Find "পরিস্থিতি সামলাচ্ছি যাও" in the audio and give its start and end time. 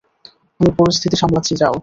0.77-1.75